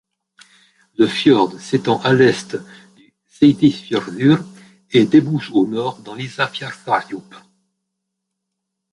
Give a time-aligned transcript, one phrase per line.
[0.97, 2.57] Le fjord s'étend à l'est
[2.95, 4.43] du Seyðisfjörður
[4.93, 7.35] et débouche au nord dans l'Ísafjarðardjúp.